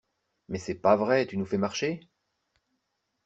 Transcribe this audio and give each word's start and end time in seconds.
Mais 0.49 0.57
c’est 0.57 0.79
pas 0.81 0.95
vrai… 0.95 1.27
Tu 1.27 1.37
nous 1.37 1.45
fais 1.45 1.59
marcher? 1.59 2.09